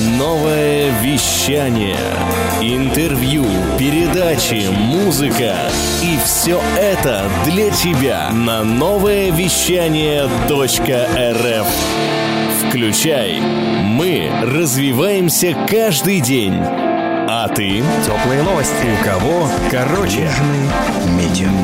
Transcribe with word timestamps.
Новое 0.00 0.98
вещание. 1.02 1.98
Интервью, 2.62 3.44
передачи, 3.78 4.66
музыка. 4.70 5.56
И 6.02 6.18
все 6.24 6.58
это 6.78 7.28
для 7.44 7.70
тебя 7.70 8.30
на 8.30 8.64
новое 8.64 9.30
вещание 9.30 10.24
.рф. 10.48 11.66
Включай. 12.66 13.40
Мы 13.40 14.30
развиваемся 14.42 15.54
каждый 15.68 16.20
день. 16.20 16.54
А 16.62 17.46
ты? 17.48 17.82
Теплые 18.06 18.42
новости. 18.42 18.86
У 18.98 19.04
кого? 19.04 19.50
Короче. 19.70 20.30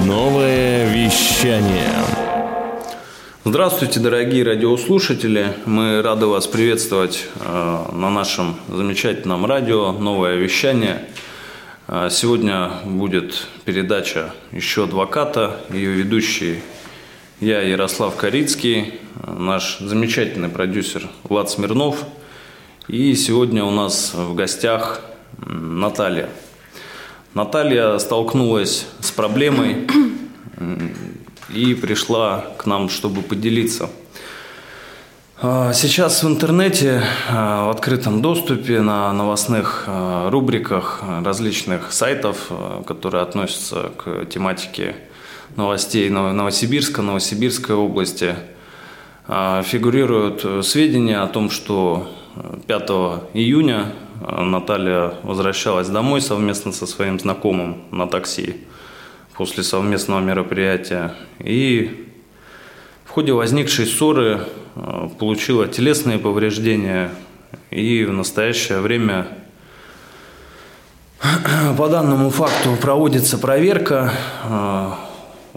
Новое 0.05 0.85
вещание. 0.91 2.16
Здравствуйте, 3.49 4.01
дорогие 4.01 4.43
радиослушатели. 4.43 5.53
Мы 5.67 6.03
рады 6.03 6.27
вас 6.27 6.49
приветствовать 6.49 7.27
э, 7.39 7.85
на 7.93 8.11
нашем 8.11 8.57
замечательном 8.69 9.47
радио 9.47 9.93
«Новое 9.93 10.35
вещание». 10.35 11.07
Э, 11.87 12.09
сегодня 12.11 12.73
будет 12.85 13.47
передача 13.65 14.35
«Еще 14.51 14.83
адвоката». 14.83 15.61
Ее 15.71 15.93
ведущий 15.93 16.59
я, 17.39 17.63
Ярослав 17.63 18.17
Корицкий, 18.17 18.95
наш 19.25 19.79
замечательный 19.79 20.49
продюсер 20.49 21.09
Влад 21.23 21.49
Смирнов. 21.49 22.03
И 22.89 23.15
сегодня 23.15 23.63
у 23.63 23.71
нас 23.71 24.13
в 24.13 24.35
гостях 24.35 25.03
Наталья. 25.39 26.31
Наталья 27.33 27.97
столкнулась 27.99 28.87
с 28.99 29.13
проблемой 29.13 29.87
и 31.49 31.75
пришла 31.75 32.45
к 32.59 32.67
нам, 32.67 32.89
чтобы 32.89 33.23
поделиться. 33.23 33.89
А, 35.39 35.73
сейчас 35.75 36.23
в 36.23 36.29
интернете, 36.29 37.03
а, 37.29 37.67
в 37.67 37.71
открытом 37.71 38.23
доступе, 38.23 38.81
на 38.81 39.13
новостных 39.13 39.85
а, 39.87 40.31
рубриках 40.31 41.03
различных 41.23 41.93
сайтов, 41.93 42.51
которые 42.87 43.23
относятся 43.23 43.91
к 43.99 44.25
тематике 44.27 44.97
новостей 45.57 46.09
Новосибирска, 46.11 47.03
Новосибирской 47.03 47.75
области, 47.75 48.35
фигурируют 49.27 50.65
сведения 50.65 51.21
о 51.21 51.27
том, 51.27 51.51
что 51.51 52.09
5 52.67 52.91
июня 53.35 53.93
Наталья 54.21 55.15
возвращалась 55.23 55.89
домой 55.89 56.21
совместно 56.21 56.73
со 56.73 56.87
своим 56.87 57.19
знакомым 57.19 57.83
на 57.91 58.07
такси 58.07 58.67
после 59.37 59.63
совместного 59.63 60.21
мероприятия. 60.21 61.15
И 61.41 62.07
в 63.05 63.11
ходе 63.11 63.33
возникшей 63.33 63.87
ссоры 63.87 64.41
э, 64.75 65.09
получила 65.19 65.69
телесные 65.69 66.19
повреждения 66.19 67.11
и 67.71 68.05
в 68.05 68.13
настоящее 68.13 68.81
время 68.81 69.29
по 71.77 71.89
данному 71.89 72.31
факту 72.31 72.77
проводится 72.81 73.39
проверка 73.39 74.13
э, 74.45 74.91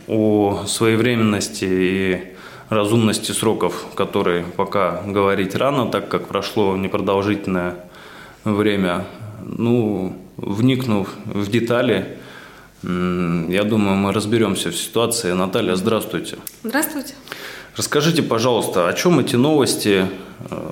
о 0.08 0.64
своевременности 0.66 1.66
и 1.70 2.24
разумности 2.70 3.32
сроков, 3.32 3.86
которые 3.96 4.44
пока 4.44 5.02
говорить 5.06 5.56
рано, 5.56 5.88
так 5.88 6.08
как 6.10 6.28
прошло 6.28 6.76
непродолжительное 6.76 7.76
время. 8.44 9.06
Ну, 9.42 10.16
вникнув 10.38 11.10
в 11.26 11.50
детали, 11.50 12.18
я 12.84 13.64
думаю, 13.64 13.98
мы 13.98 14.14
разберемся 14.14 14.70
в 14.70 14.76
ситуации. 14.76 15.34
Наталья, 15.34 15.76
здравствуйте. 15.76 16.38
Здравствуйте. 16.64 17.14
Расскажите, 17.76 18.24
пожалуйста, 18.24 18.88
о 18.88 18.94
чем 18.94 19.20
эти 19.20 19.36
новости, 19.36 20.08
э, 20.50 20.72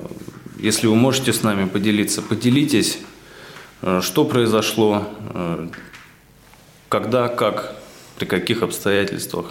если 0.58 0.86
вы 0.86 0.94
можете 0.94 1.32
с 1.32 1.42
нами 1.42 1.66
поделиться, 1.66 2.22
поделитесь, 2.22 2.98
э, 3.82 4.00
что 4.02 4.24
произошло, 4.24 5.04
э, 5.34 5.68
когда, 6.88 7.28
как, 7.28 7.74
при 8.18 8.26
каких 8.26 8.62
обстоятельствах? 8.62 9.46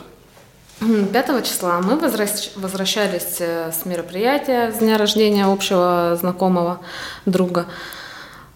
5 0.79 1.41
числа 1.43 1.81
мы 1.81 1.97
возвращались 1.97 3.41
с 3.41 3.85
мероприятия 3.85 4.71
с 4.71 4.77
дня 4.77 4.97
рождения 4.97 5.45
общего 5.45 6.15
знакомого 6.19 6.81
друга. 7.25 7.65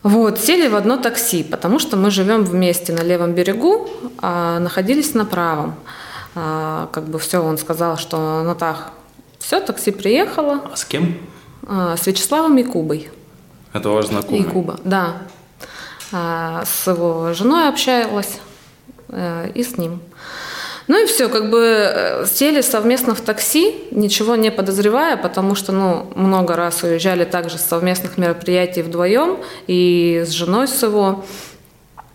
Вот, 0.04 0.40
сели 0.40 0.68
в 0.68 0.76
одно 0.76 0.98
такси, 0.98 1.44
потому 1.44 1.78
что 1.78 1.96
мы 1.96 2.10
живем 2.10 2.44
вместе 2.44 2.92
на 2.92 3.02
левом 3.02 3.34
берегу, 3.34 3.88
а 4.18 4.60
находились 4.60 5.14
на 5.14 5.26
правом. 5.26 5.76
А, 6.34 6.90
как 6.92 7.04
бы 7.06 7.20
все, 7.20 7.40
он 7.40 7.58
сказал, 7.58 7.98
что 7.98 8.42
Натах, 8.44 8.92
все, 9.38 9.60
такси 9.60 9.92
приехало. 9.92 10.62
А 10.72 10.76
с 10.76 10.86
кем? 10.86 11.18
А, 11.68 11.98
с 11.98 12.08
Вячеславом 12.08 12.58
и 12.58 12.64
Кубой. 12.64 13.10
Это 13.74 13.90
ваш 13.90 14.08
знакомый? 14.08 14.40
И 14.40 14.44
Куба, 14.44 14.80
да. 14.84 15.18
А, 16.12 16.64
с 16.66 16.88
его 16.88 17.34
женой 17.34 17.70
общалась 17.70 18.40
а, 19.10 19.48
и 19.50 19.64
с 19.64 19.78
ним. 19.78 20.02
Ну 20.92 21.02
и 21.02 21.06
все, 21.06 21.30
как 21.30 21.50
бы 21.50 21.64
э, 21.64 22.26
сели 22.26 22.60
совместно 22.60 23.16
в 23.16 23.22
такси, 23.22 23.76
ничего 23.92 24.36
не 24.36 24.52
подозревая, 24.52 25.16
потому 25.16 25.56
что, 25.56 25.72
ну, 25.72 26.12
много 26.16 26.58
раз 26.58 26.84
уезжали 26.84 27.24
также 27.24 27.58
с 27.58 27.62
совместных 27.62 28.18
мероприятий 28.18 28.82
вдвоем, 28.82 29.38
и 29.68 30.26
с 30.28 30.32
женой 30.32 30.68
с 30.68 30.84
его 30.84 31.24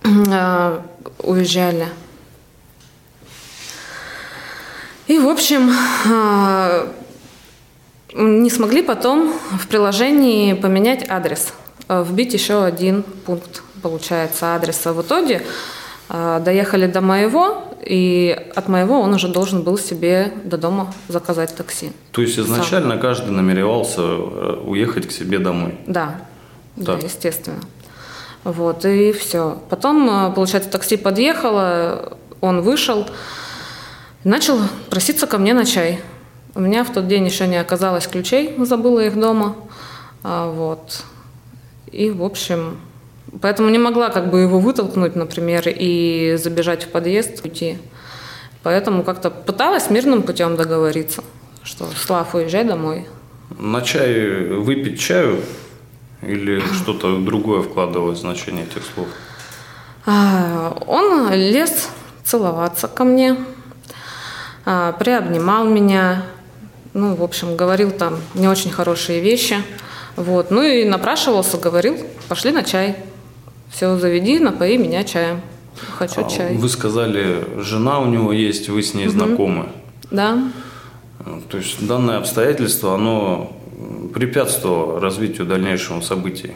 э, 0.04 0.78
уезжали. 1.20 1.88
И, 5.06 5.18
в 5.20 5.26
общем, 5.26 5.72
э, 6.04 6.88
не 8.12 8.50
смогли 8.50 8.82
потом 8.82 9.32
в 9.52 9.68
приложении 9.68 10.52
поменять 10.52 11.08
адрес, 11.08 11.54
э, 11.88 12.04
вбить 12.06 12.34
еще 12.34 12.62
один 12.62 13.04
пункт, 13.04 13.62
получается, 13.80 14.54
адреса. 14.54 14.92
В 14.92 15.00
итоге 15.00 15.46
доехали 16.08 16.86
до 16.86 17.00
моего, 17.00 17.64
и 17.86 18.36
от 18.56 18.68
моего 18.68 19.00
он 19.00 19.14
уже 19.14 19.28
должен 19.28 19.62
был 19.62 19.78
себе 19.78 20.32
до 20.44 20.58
дома 20.58 20.92
заказать 21.08 21.54
такси. 21.54 21.92
То 22.10 22.20
есть 22.20 22.38
изначально 22.38 22.92
Сам. 22.92 23.00
каждый 23.00 23.30
намеревался 23.30 24.02
э, 24.02 24.62
уехать 24.64 25.06
к 25.06 25.12
себе 25.12 25.38
домой? 25.38 25.78
Да, 25.86 26.20
да, 26.74 26.94
естественно. 26.94 27.60
Вот, 28.42 28.84
и 28.84 29.12
все. 29.12 29.62
Потом, 29.70 30.08
э, 30.08 30.32
получается, 30.34 30.68
такси 30.68 30.96
подъехало, 30.96 32.18
он 32.40 32.60
вышел, 32.60 33.06
начал 34.24 34.58
проситься 34.90 35.28
ко 35.28 35.38
мне 35.38 35.54
на 35.54 35.64
чай. 35.64 36.00
У 36.56 36.60
меня 36.60 36.82
в 36.82 36.92
тот 36.92 37.06
день 37.06 37.24
еще 37.24 37.46
не 37.46 37.56
оказалось 37.56 38.06
ключей, 38.06 38.56
забыла 38.64 39.00
их 39.00 39.18
дома. 39.18 39.54
А, 40.24 40.50
вот. 40.50 41.04
И, 41.92 42.10
в 42.10 42.24
общем, 42.24 42.78
Поэтому 43.42 43.68
не 43.68 43.78
могла 43.78 44.10
как 44.10 44.30
бы 44.30 44.40
его 44.40 44.58
вытолкнуть, 44.58 45.16
например, 45.16 45.64
и 45.66 46.36
забежать 46.38 46.84
в 46.84 46.88
подъезд, 46.88 47.44
уйти. 47.44 47.78
Поэтому 48.62 49.02
как-то 49.02 49.30
пыталась 49.30 49.90
мирным 49.90 50.22
путем 50.22 50.56
договориться, 50.56 51.22
что 51.62 51.86
Слав, 51.96 52.34
уезжай 52.34 52.64
домой. 52.64 53.06
На 53.58 53.82
чай 53.82 54.48
выпить 54.48 54.98
чаю 54.98 55.40
или 56.22 56.60
что-то 56.72 57.18
другое 57.18 57.62
вкладывалось 57.62 58.18
в 58.18 58.22
значение 58.22 58.64
этих 58.64 58.82
слов? 58.94 59.06
А, 60.04 60.76
он 60.86 61.32
лез 61.32 61.90
целоваться 62.24 62.88
ко 62.88 63.04
мне, 63.04 63.36
а, 64.64 64.92
приобнимал 64.92 65.64
меня, 65.64 66.24
ну, 66.92 67.14
в 67.14 67.22
общем, 67.22 67.56
говорил 67.56 67.90
там 67.90 68.18
не 68.34 68.48
очень 68.48 68.70
хорошие 68.70 69.20
вещи. 69.20 69.56
Вот. 70.16 70.50
Ну 70.50 70.62
и 70.62 70.84
напрашивался, 70.84 71.58
говорил, 71.58 71.98
пошли 72.28 72.50
на 72.50 72.64
чай. 72.64 72.96
Все, 73.70 73.96
заведи, 73.98 74.38
напои 74.38 74.76
меня 74.76 75.04
чаем. 75.04 75.40
Хочу 75.98 76.24
а 76.24 76.28
чай. 76.28 76.56
Вы 76.56 76.68
сказали, 76.68 77.44
жена 77.60 78.00
у 78.00 78.06
него 78.06 78.32
есть, 78.32 78.68
вы 78.68 78.82
с 78.82 78.94
ней 78.94 79.08
угу. 79.08 79.12
знакомы. 79.12 79.68
Да. 80.10 80.50
То 81.48 81.58
есть 81.58 81.86
данное 81.86 82.18
обстоятельство, 82.18 82.94
оно 82.94 83.52
препятствовало 84.14 85.00
развитию 85.00 85.46
дальнейшего 85.46 86.00
событий? 86.00 86.52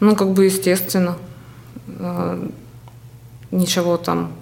Ну, 0.00 0.14
как 0.14 0.32
бы 0.32 0.44
естественно. 0.44 1.16
А, 1.98 2.48
ничего 3.50 3.96
там 3.96 4.32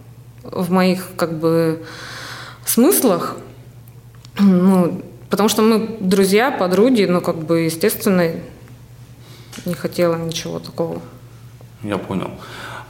в 0.43 0.71
моих 0.71 1.09
как 1.17 1.39
бы 1.39 1.85
смыслах, 2.65 3.37
ну, 4.39 5.03
потому 5.31 5.49
что 5.49 5.63
мы 5.63 5.97
друзья, 6.01 6.51
подруги, 6.51 7.05
но 7.05 7.21
как 7.21 7.39
бы 7.39 7.61
естественно 7.61 8.33
не 9.65 9.75
хотела 9.75 10.17
ничего 10.17 10.59
такого. 10.59 11.01
Я 11.83 11.99
понял. 11.99 12.31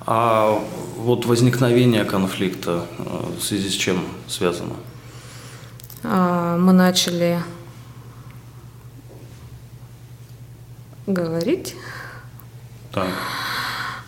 А 0.04 0.60
вот 0.96 1.26
возникновение 1.26 2.04
конфликта 2.04 2.84
э, 2.98 3.02
в 3.38 3.42
связи 3.42 3.68
с 3.68 3.72
чем 3.72 4.04
связано? 4.28 4.74
А, 6.02 6.56
мы 6.58 6.72
начали 6.72 7.40
говорить. 11.06 11.76
Так. 12.92 13.06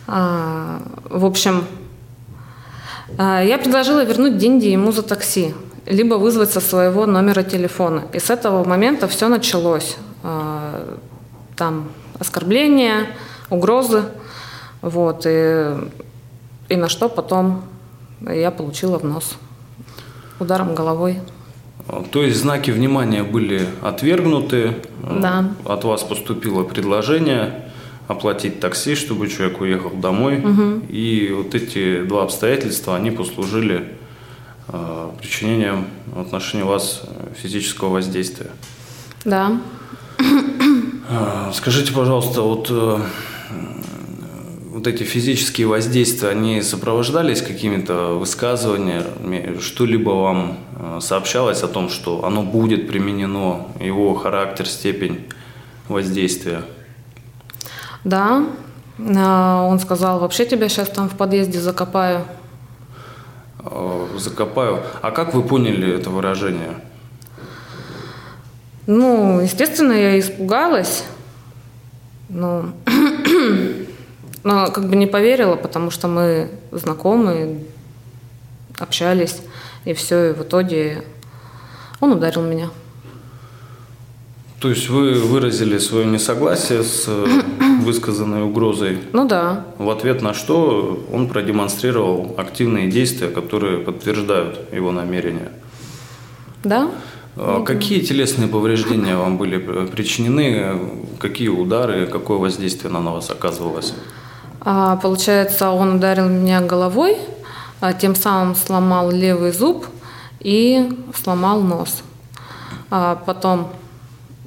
А, 0.07 0.81
в 1.05 1.25
общем, 1.25 1.65
а, 3.17 3.41
я 3.41 3.57
предложила 3.57 4.03
вернуть 4.03 4.37
деньги 4.37 4.67
ему 4.67 4.91
за 4.91 5.01
такси, 5.01 5.55
либо 5.85 6.15
вызвать 6.15 6.51
со 6.51 6.59
своего 6.59 7.05
номера 7.05 7.43
телефона. 7.43 8.03
И 8.11 8.19
с 8.19 8.29
этого 8.29 8.63
момента 8.63 9.07
все 9.07 9.29
началось. 9.29 9.97
Там 11.55 11.89
оскорбления, 12.19 13.07
угрозы. 13.49 14.05
Вот, 14.85 15.25
и, 15.25 15.65
и 16.69 16.75
на 16.75 16.89
что 16.89 17.09
потом 17.09 17.63
я 18.21 18.51
получила 18.51 18.99
в 18.99 19.03
нос 19.03 19.35
ударом 20.39 20.75
головой. 20.75 21.21
То 22.11 22.21
есть 22.21 22.39
знаки 22.39 22.69
внимания 22.69 23.23
были 23.23 23.67
отвергнуты. 23.81 24.75
Да. 25.01 25.49
От 25.65 25.85
вас 25.85 26.03
поступило 26.03 26.61
предложение 26.61 27.65
оплатить 28.07 28.59
такси, 28.59 28.93
чтобы 28.93 29.27
человек 29.27 29.59
уехал 29.59 29.89
домой. 29.89 30.37
Угу. 30.37 30.85
И 30.89 31.33
вот 31.35 31.55
эти 31.55 32.03
два 32.03 32.21
обстоятельства, 32.21 32.95
они 32.95 33.09
послужили 33.09 33.91
э, 34.67 35.09
причинением 35.19 35.87
в 36.13 36.21
отношении 36.21 36.63
вас 36.63 37.01
физического 37.35 37.89
воздействия. 37.89 38.51
Да. 39.23 39.59
Э, 41.09 41.51
скажите, 41.55 41.91
пожалуйста, 41.91 42.41
вот 42.41 42.67
э, 42.69 42.99
вот 44.75 44.87
эти 44.87 45.03
физические 45.03 45.67
воздействия, 45.67 46.27
они 46.31 46.61
сопровождались 46.61 47.41
какими-то 47.41 48.19
высказываниями, 48.19 49.57
что-либо 49.61 50.09
вам 50.09 50.57
э, 50.75 50.99
сообщалось 50.99 51.63
о 51.63 51.69
том, 51.69 51.87
что 51.87 52.25
оно 52.25 52.43
будет 52.43 52.89
применено, 52.89 53.67
его 53.79 54.15
характер, 54.15 54.67
степень 54.67 55.29
воздействия? 55.87 56.63
Да, 58.03 58.47
э, 58.97 59.13
он 59.13 59.79
сказал, 59.79 60.19
вообще 60.19 60.45
тебя 60.45 60.67
сейчас 60.67 60.89
там 60.89 61.07
в 61.07 61.15
подъезде 61.15 61.61
закопаю. 61.61 62.25
Э, 63.59 64.07
закопаю. 64.17 64.83
А 65.01 65.11
как 65.11 65.33
вы 65.33 65.43
поняли 65.43 65.95
это 65.95 66.09
выражение? 66.09 66.81
Ну, 68.87 69.39
естественно, 69.39 69.93
я 69.93 70.19
испугалась. 70.19 71.05
Ну, 72.27 72.73
Но 72.73 72.73
как 74.45 74.87
бы 74.87 74.95
не 74.95 75.07
поверила, 75.07 75.55
потому 75.55 75.89
что 75.89 76.07
мы 76.07 76.49
знакомы, 76.71 77.65
общались, 78.77 79.41
и 79.85 79.93
все, 79.93 80.29
и 80.29 80.33
в 80.33 80.43
итоге 80.43 81.03
он 81.99 82.11
ударил 82.11 82.43
меня. 82.43 82.69
То 84.59 84.69
есть 84.69 84.87
вы 84.87 85.13
выразили 85.13 85.79
свое 85.79 86.05
несогласие 86.05 86.83
с 86.83 87.05
э, 87.07 87.25
высказанной 87.81 88.43
угрозой? 88.43 88.99
Ну 89.13 89.27
да. 89.27 89.65
В 89.79 89.89
ответ 89.89 90.21
на 90.21 90.35
что 90.35 91.05
он 91.11 91.27
продемонстрировал 91.27 92.35
активные 92.37 92.87
действия, 92.89 93.29
которые 93.29 93.79
подтверждают 93.79 94.71
его 94.71 94.91
намерения? 94.91 95.51
Да. 96.63 96.91
А 97.35 97.63
какие 97.63 97.99
телесные 98.01 98.47
повреждения 98.47 99.17
вам 99.17 99.37
были 99.37 99.57
причинены? 99.87 100.79
Какие 101.19 101.47
удары, 101.47 102.05
какое 102.05 102.37
воздействие 102.37 102.91
на 102.91 103.01
вас 103.01 103.31
оказывалось? 103.31 103.93
А, 104.65 104.95
получается, 104.97 105.69
он 105.69 105.97
ударил 105.97 106.27
меня 106.27 106.59
головой, 106.59 107.17
а, 107.79 107.93
тем 107.93 108.15
самым 108.15 108.55
сломал 108.55 109.11
левый 109.11 109.51
зуб 109.51 109.85
и 110.39 110.89
сломал 111.13 111.61
нос. 111.61 112.01
А 112.89 113.15
потом, 113.25 113.71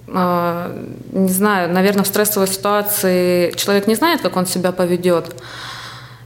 не 0.06 1.28
знаю, 1.28 1.72
наверное, 1.72 2.04
в 2.04 2.06
стрессовой 2.06 2.48
ситуации 2.48 3.52
человек 3.56 3.86
не 3.86 3.94
знает, 3.94 4.20
как 4.20 4.36
он 4.36 4.46
себя 4.46 4.72
поведет. 4.72 5.34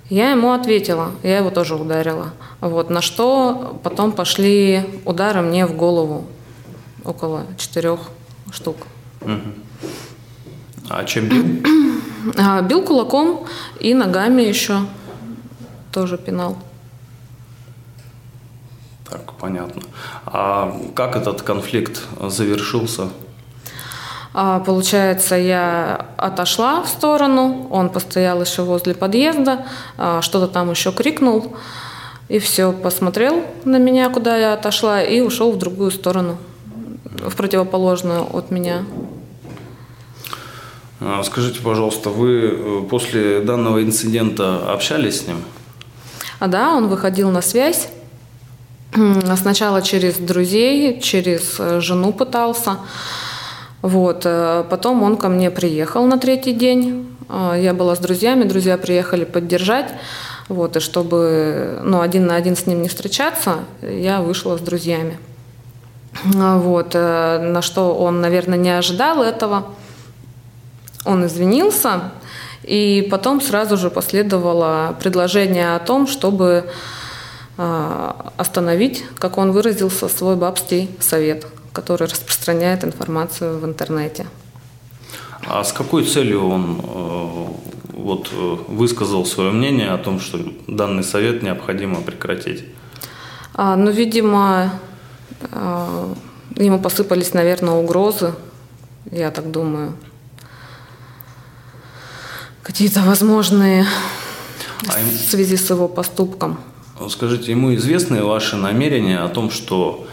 Я 0.09 0.31
ему 0.31 0.53
ответила, 0.53 1.13
я 1.23 1.39
его 1.39 1.51
тоже 1.51 1.75
ударила. 1.75 2.33
Вот, 2.61 2.91
на 2.91 3.01
что 3.01 3.81
потом 3.83 4.13
пошли 4.13 5.01
удары 5.05 5.41
мне 5.41 5.67
в 5.67 5.75
голову, 5.75 6.27
около 7.05 7.47
четырех 7.57 8.01
штук. 8.53 8.77
А 10.89 11.05
чем 11.05 11.29
бил? 11.29 12.02
А, 12.39 12.63
бил 12.63 12.83
кулаком 12.83 13.47
и 13.81 13.95
ногами 13.95 14.43
еще 14.43 14.81
тоже 15.93 16.19
пинал. 16.19 16.57
Так, 19.09 19.35
понятно. 19.35 19.83
А 20.27 20.75
как 20.95 21.17
этот 21.17 21.43
конфликт 21.43 22.03
завершился? 22.21 23.11
А, 24.35 24.61
получается, 24.61 25.35
я 25.35 26.07
отошла 26.17 26.83
в 26.83 26.89
сторону, 26.89 27.67
он 27.71 27.91
постоял 27.91 28.41
еще 28.41 28.63
возле 28.63 28.95
подъезда, 28.95 29.67
а, 29.99 30.23
что-то 30.23 30.49
там 30.49 30.71
еще 30.71 30.91
крикнул, 30.91 31.55
и 32.29 32.39
все, 32.39 32.73
посмотрел 32.73 33.45
на 33.65 33.77
меня, 33.77 34.09
куда 34.09 34.37
я 34.39 34.55
отошла, 34.55 35.03
и 35.03 35.21
ушел 35.21 35.53
в 35.53 35.59
другую 35.59 35.91
сторону, 35.91 36.39
в 37.05 37.37
противоположную 37.37 38.25
от 38.35 38.51
меня. 38.51 38.85
А, 41.05 41.23
скажите, 41.25 41.61
пожалуйста, 41.61 42.11
вы 42.11 42.43
э, 42.43 42.83
после 42.89 43.41
данного 43.41 43.83
инцидента 43.83 44.73
общались 44.73 45.23
с 45.23 45.27
ним? 45.27 45.43
А 46.39 46.47
да, 46.47 46.75
он 46.75 46.87
выходил 46.87 47.31
на 47.31 47.43
связь. 47.43 47.89
Сначала 49.37 49.83
через 49.83 50.19
друзей, 50.19 51.01
через 51.01 51.57
э, 51.59 51.81
жену 51.81 52.13
пытался. 52.13 52.79
Вот. 53.81 54.23
Э, 54.25 54.65
потом 54.71 55.03
он 55.03 55.17
ко 55.17 55.29
мне 55.29 55.51
приехал 55.51 56.07
на 56.07 56.19
третий 56.19 56.53
день. 56.53 57.09
Я 57.29 57.73
была 57.73 57.97
с 57.97 57.99
друзьями, 57.99 58.45
друзья 58.45 58.77
приехали 58.77 59.25
поддержать. 59.25 59.93
Вот, 60.49 60.77
и 60.77 60.81
чтобы 60.81 61.81
ну, 61.83 62.01
один 62.01 62.27
на 62.27 62.37
один 62.37 62.57
с 62.57 62.67
ним 62.67 62.83
не 62.83 62.89
встречаться, 62.89 63.61
я 63.81 64.21
вышла 64.21 64.59
с 64.59 64.61
друзьями. 64.61 65.19
Вот, 66.25 66.93
на 66.93 67.63
что 67.63 67.95
он, 67.95 68.21
наверное, 68.21 68.59
не 68.59 68.69
ожидал 68.69 69.23
этого. 69.23 69.65
Он 71.05 71.27
извинился, 71.27 72.13
и 72.63 73.07
потом 73.11 73.41
сразу 73.41 73.77
же 73.77 73.91
последовало 73.91 74.97
предложение 75.01 75.75
о 75.75 75.81
том, 75.81 76.07
чтобы 76.07 76.71
а, 77.59 78.33
остановить, 78.37 79.05
как 79.19 79.37
он 79.37 79.53
выразился, 79.53 80.09
свой 80.09 80.37
бабский 80.37 80.89
совет, 81.01 81.47
который 81.73 82.07
распространяет 82.07 82.85
информацию 82.85 83.59
в 83.59 83.65
интернете. 83.65 84.27
А 85.47 85.65
с 85.65 85.73
какой 85.73 86.05
целью 86.05 86.49
он 86.49 86.81
э, 86.81 87.47
вот, 87.95 88.31
э, 88.33 88.57
высказал 88.69 89.27
свое 89.27 89.51
мнение 89.51 89.91
о 89.91 89.99
том, 89.99 90.21
что 90.21 90.39
данный 90.69 91.03
совет 91.03 91.43
необходимо 91.43 92.01
прекратить? 92.01 92.65
А, 93.53 93.75
ну, 93.75 93.91
видимо, 93.91 94.71
а, 95.51 96.15
ему 96.55 96.79
посыпались, 96.79 97.35
наверное, 97.35 97.75
угрозы, 97.75 98.35
я 99.11 99.33
так 99.33 99.51
думаю 99.51 99.95
какие-то 102.63 103.01
возможные 103.01 103.87
а 104.89 105.01
им... 105.01 105.09
в 105.09 105.31
связи 105.31 105.57
с 105.57 105.71
его 105.71 105.89
поступком. 105.89 106.59
Скажите, 107.09 107.51
ему 107.51 107.75
известны 107.75 108.23
ваши 108.23 108.57
намерения 108.57 109.19
о 109.19 109.29
том, 109.29 109.51
что 109.51 110.07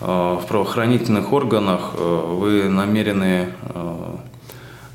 э, 0.00 0.04
в 0.04 0.44
правоохранительных 0.48 1.32
органах 1.32 1.92
э, 1.94 2.26
вы 2.26 2.68
намерены 2.68 3.50
э, 3.62 4.16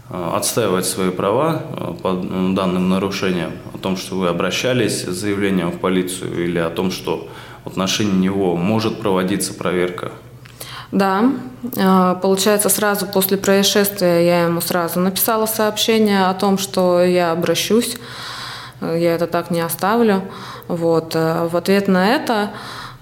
отстаивать 0.10 0.86
свои 0.86 1.12
права 1.12 1.64
э, 1.64 1.94
по 2.02 2.14
данным 2.14 2.90
нарушениям, 2.90 3.54
о 3.74 3.78
том, 3.78 3.96
что 3.96 4.16
вы 4.16 4.28
обращались 4.28 5.04
с 5.04 5.16
заявлением 5.16 5.72
в 5.72 5.80
полицию 5.80 6.44
или 6.44 6.60
о 6.60 6.70
том, 6.70 6.92
что 6.92 7.30
в 7.64 7.70
отношении 7.70 8.18
него 8.18 8.58
может 8.58 9.00
проводиться 9.00 9.54
проверка 9.54 10.12
да, 10.92 11.32
а, 11.78 12.16
получается, 12.16 12.70
сразу 12.70 13.06
после 13.06 13.38
происшествия 13.38 14.26
я 14.26 14.44
ему 14.46 14.62
сразу 14.62 15.00
написала 15.00 15.46
сообщение 15.46 16.26
о 16.26 16.34
том, 16.34 16.58
что 16.58 17.04
я 17.04 17.32
обращусь, 17.32 17.98
я 18.82 19.16
это 19.16 19.28
так 19.28 19.52
не 19.52 19.62
оставлю. 19.62 20.24
Вот. 20.68 21.16
Э, 21.16 21.48
в 21.48 21.58
ответ 21.58 21.88
на 21.88 22.08
это 22.16 22.52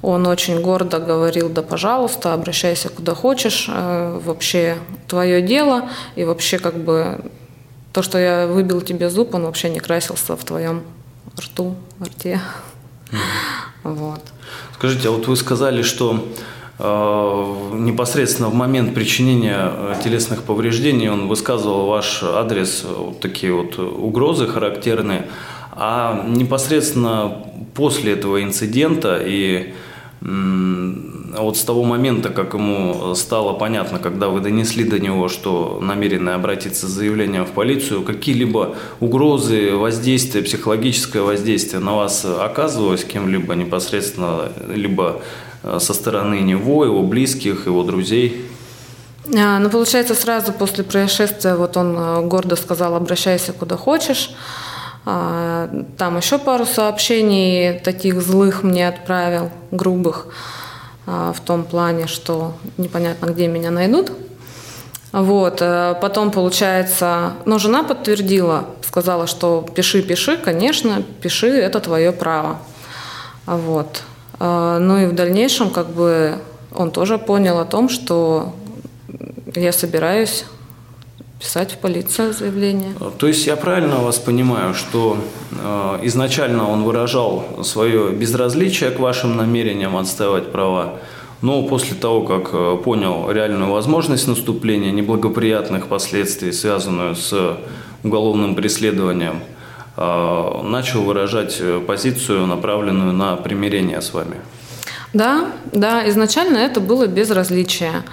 он 0.01 0.25
очень 0.25 0.61
гордо 0.61 0.99
говорил, 0.99 1.49
да, 1.49 1.61
пожалуйста, 1.61 2.33
обращайся 2.33 2.89
куда 2.89 3.13
хочешь, 3.13 3.67
э, 3.69 4.19
вообще 4.23 4.77
твое 5.07 5.41
дело, 5.41 5.89
и 6.15 6.23
вообще 6.23 6.59
как 6.59 6.77
бы 6.77 7.19
то, 7.93 8.01
что 8.01 8.17
я 8.17 8.47
выбил 8.47 8.81
тебе 8.81 9.09
зуб, 9.09 9.35
он 9.35 9.43
вообще 9.43 9.69
не 9.69 9.79
красился 9.79 10.35
в 10.35 10.43
твоем 10.43 10.83
рту, 11.39 11.75
рте. 12.03 12.41
Mm. 13.11 13.17
Вот. 13.83 14.19
Скажите, 14.73 15.07
а 15.07 15.11
вот 15.11 15.27
вы 15.27 15.37
сказали, 15.37 15.81
что 15.81 16.21
Э, 16.21 16.56
непосредственно 16.79 18.49
в 18.49 18.53
момент 18.53 18.93
причинения 18.93 19.71
э, 19.73 19.95
телесных 20.03 20.43
повреждений 20.43 21.09
он 21.09 21.27
высказывал 21.27 21.87
ваш 21.87 22.21
адрес 22.21 22.83
э, 22.83 22.93
вот 22.95 23.19
такие 23.19 23.51
вот 23.51 23.79
угрозы 23.79 24.45
характерные, 24.45 25.27
а 25.71 26.23
непосредственно 26.27 27.45
после 27.73 28.13
этого 28.13 28.43
инцидента 28.43 29.19
и 29.23 29.73
вот 30.19 31.57
с 31.57 31.61
того 31.61 31.83
момента, 31.83 32.29
как 32.29 32.55
ему 32.55 33.13
стало 33.13 33.53
понятно, 33.53 33.99
когда 33.99 34.29
вы 34.29 34.39
донесли 34.39 34.83
до 34.83 34.99
него, 34.99 35.29
что 35.29 35.77
намерены 35.79 36.31
обратиться 36.31 36.87
с 36.87 36.89
заявлением 36.89 37.45
в 37.45 37.51
полицию, 37.51 38.01
какие-либо 38.01 38.75
угрозы, 38.99 39.75
воздействия, 39.75 40.41
психологическое 40.41 41.21
воздействие 41.21 41.81
на 41.81 41.95
вас 41.95 42.25
оказывалось 42.25 43.03
кем-либо 43.03 43.53
непосредственно, 43.53 44.51
либо 44.73 45.21
Э, 45.21 45.46
со 45.79 45.93
стороны 45.93 46.41
него, 46.41 46.85
его 46.85 47.03
близких, 47.03 47.67
его 47.67 47.83
друзей? 47.83 48.49
А, 49.35 49.59
ну, 49.59 49.69
получается, 49.69 50.15
сразу 50.15 50.53
после 50.53 50.83
происшествия 50.83 51.55
вот 51.55 51.75
он 51.75 51.97
э, 51.97 52.21
гордо 52.21 52.55
сказал, 52.55 52.95
обращайся 52.95 53.51
куда 53.51 53.75
хочешь. 53.75 54.31
А, 55.05 55.69
там 55.97 56.17
еще 56.17 56.37
пару 56.37 56.65
сообщений 56.65 57.79
таких 57.79 58.21
злых 58.21 58.63
мне 58.63 58.87
отправил, 58.87 59.51
грубых, 59.71 60.27
а, 61.05 61.33
в 61.33 61.41
том 61.41 61.63
плане, 61.63 62.07
что 62.07 62.53
непонятно, 62.77 63.27
где 63.27 63.47
меня 63.47 63.71
найдут. 63.71 64.11
Вот, 65.11 65.61
э, 65.61 65.95
потом, 66.01 66.31
получается, 66.31 67.33
но 67.45 67.59
жена 67.59 67.83
подтвердила, 67.83 68.65
сказала, 68.85 69.27
что 69.27 69.65
пиши, 69.75 70.01
пиши, 70.01 70.37
конечно, 70.37 71.01
пиши, 71.21 71.47
это 71.47 71.79
твое 71.79 72.11
право. 72.11 72.59
Вот. 73.45 74.03
А, 74.39 74.79
ну 74.79 74.97
и 74.97 75.05
в 75.05 75.13
дальнейшем, 75.13 75.69
как 75.69 75.89
бы, 75.89 76.35
он 76.75 76.91
тоже 76.91 77.17
понял 77.17 77.59
о 77.59 77.65
том, 77.65 77.89
что 77.89 78.53
я 79.55 79.71
собираюсь 79.71 80.45
писать 81.39 81.73
в 81.73 81.77
полицию 81.77 82.33
заявление. 82.33 82.93
То 83.17 83.27
есть 83.27 83.45
я 83.45 83.55
правильно 83.55 83.97
вас 83.97 84.17
понимаю, 84.17 84.73
что 84.73 85.17
э, 85.51 85.99
изначально 86.03 86.69
он 86.69 86.83
выражал 86.83 87.63
свое 87.63 88.11
безразличие 88.11 88.89
к 88.89 88.99
вашим 88.99 89.37
намерениям 89.37 89.95
отстаивать 89.97 90.51
права, 90.51 90.95
но 91.41 91.61
после 91.63 91.95
того, 91.95 92.23
как 92.23 92.83
понял 92.83 93.29
реальную 93.29 93.71
возможность 93.71 94.27
наступления 94.27 94.91
неблагоприятных 94.91 95.87
последствий, 95.87 96.51
связанную 96.51 97.15
с 97.15 97.57
уголовным 98.03 98.55
преследованием, 98.55 99.41
начал 99.97 101.01
выражать 101.01 101.59
позицию, 101.87 102.45
направленную 102.45 103.13
на 103.13 103.35
примирение 103.35 104.01
с 104.01 104.13
вами. 104.13 104.35
Да, 105.13 105.51
да, 105.71 106.07
изначально 106.09 106.57
это 106.57 106.79
было 106.79 107.07
безразличие. 107.07 108.03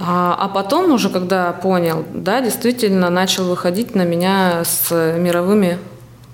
А, 0.00 0.36
а 0.38 0.48
потом 0.48 0.92
уже, 0.92 1.08
когда 1.08 1.52
понял, 1.52 2.04
да, 2.12 2.40
действительно 2.40 3.10
начал 3.10 3.44
выходить 3.44 3.94
на 3.94 4.02
меня 4.02 4.62
с 4.64 4.90
мировыми 4.90 5.78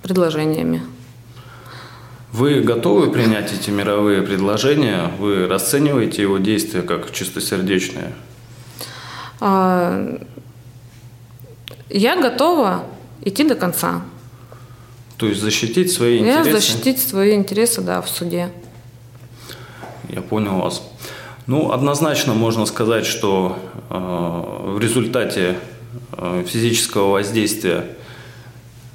предложениями. 0.02 0.82
Вы 2.32 2.60
готовы 2.60 3.10
принять 3.10 3.52
эти 3.52 3.70
мировые 3.70 4.22
предложения? 4.22 5.10
Вы 5.18 5.46
расцениваете 5.46 6.22
его 6.22 6.38
действия 6.38 6.82
как 6.82 7.12
чистосердечные? 7.12 8.12
А, 9.40 10.18
я 11.88 12.20
готова 12.20 12.84
идти 13.22 13.44
до 13.44 13.54
конца. 13.54 14.02
То 15.16 15.26
есть 15.26 15.40
защитить 15.40 15.92
свои 15.92 16.18
интересы? 16.18 16.48
Я 16.48 16.52
защитить 16.52 16.98
свои 17.00 17.34
интересы, 17.34 17.80
да, 17.82 18.02
в 18.02 18.08
суде. 18.08 18.50
Я 20.08 20.22
понял 20.22 20.58
вас. 20.58 20.82
Ну, 21.46 21.72
однозначно 21.72 22.34
можно 22.34 22.66
сказать, 22.66 23.06
что 23.06 23.58
э, 23.90 24.72
в 24.72 24.78
результате 24.80 25.58
э, 26.12 26.44
физического 26.46 27.12
воздействия 27.12 27.96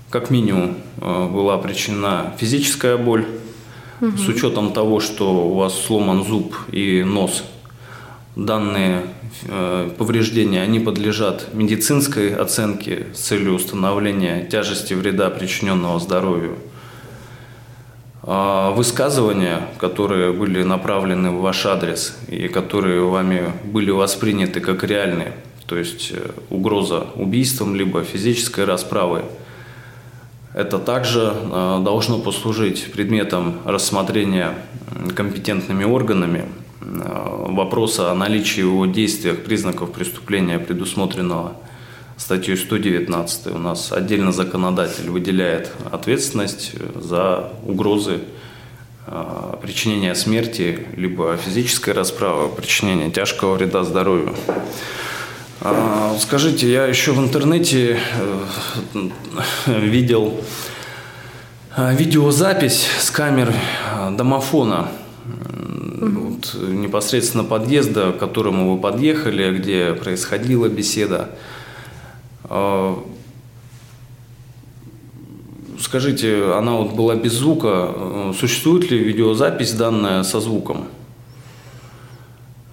как 0.10 0.30
минимум 0.32 0.78
э, 0.98 1.28
была 1.28 1.58
причинена 1.58 2.34
физическая 2.38 2.98
боль, 2.98 3.28
угу. 4.02 4.18
с 4.18 4.28
учетом 4.28 4.74
того, 4.74 5.00
что 5.00 5.48
у 5.48 5.56
вас 5.56 5.80
сломан 5.80 6.26
зуб 6.26 6.56
и 6.72 7.04
нос. 7.04 7.44
Данные 8.46 9.04
э, 9.48 9.90
повреждения, 9.98 10.62
они 10.62 10.80
подлежат 10.80 11.54
медицинской 11.54 12.34
оценке 12.34 13.08
с 13.14 13.20
целью 13.20 13.54
установления 13.56 14.46
тяжести 14.46 14.94
вреда, 14.94 15.30
причиненного 15.30 16.00
здоровью. 16.00 16.58
А, 18.24 18.72
высказывания, 18.72 19.68
которые 19.78 20.32
были 20.32 20.64
направлены 20.64 21.32
в 21.32 21.42
ваш 21.42 21.66
адрес 21.66 22.18
и 22.30 22.48
которые 22.48 23.04
вами 23.04 23.52
были 23.66 23.92
восприняты 23.92 24.62
как 24.62 24.86
реальные, 24.86 25.34
то 25.66 25.78
есть 25.78 26.14
э, 26.14 26.32
угроза 26.50 27.08
убийством 27.16 27.76
либо 27.76 28.04
физической 28.04 28.64
расправой, 28.64 29.24
это 30.54 30.80
также 30.80 31.34
э, 31.34 31.82
должно 31.84 32.20
послужить 32.20 32.90
предметом 32.94 33.60
рассмотрения 33.66 34.54
компетентными 35.14 35.84
органами 35.84 36.46
вопроса 36.90 38.12
о 38.12 38.16
наличии 38.16 38.62
его 38.62 38.86
действиях 38.86 39.44
признаков 39.44 39.92
преступления, 39.92 40.60
предусмотренного 40.60 41.56
статьей 42.18 42.58
119 42.58 43.48
у 43.48 43.58
нас 43.58 43.92
отдельно 43.92 44.32
законодатель 44.32 45.10
выделяет 45.10 45.72
ответственность 45.92 46.74
за 46.96 47.52
угрозы 47.66 48.20
а, 49.08 49.58
причинения 49.62 50.14
смерти, 50.16 50.86
либо 50.96 51.38
физической 51.38 51.94
расправы, 51.94 52.50
причинения 52.50 53.10
тяжкого 53.10 53.56
вреда 53.56 53.84
здоровью. 53.84 54.36
А, 55.62 56.16
скажите, 56.20 56.72
я 56.72 56.86
еще 56.86 57.14
в 57.14 57.20
интернете 57.20 58.00
э, 58.94 59.10
видел 59.80 60.42
видеозапись 61.78 62.86
с 63.00 63.10
камер 63.10 63.54
домофона 64.12 64.90
вот, 66.00 66.56
непосредственно 66.62 67.44
подъезда, 67.44 68.14
к 68.14 68.18
которому 68.18 68.74
вы 68.74 68.82
подъехали, 68.82 69.58
где 69.58 69.94
происходила 69.94 70.68
беседа. 70.70 71.30
А, 72.46 73.04
скажите, 75.80 76.54
она 76.54 76.74
вот 76.74 76.94
была 76.94 77.16
без 77.16 77.34
звука. 77.34 78.34
Существует 78.38 78.90
ли 78.90 78.98
видеозапись 78.98 79.74
данная 79.74 80.24
со 80.24 80.40
звуком? 80.40 80.88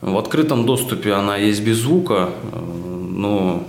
В 0.00 0.16
открытом 0.18 0.66
доступе 0.66 1.12
она 1.14 1.36
есть 1.36 1.62
без 1.62 1.78
звука, 1.78 2.30
но 3.10 3.66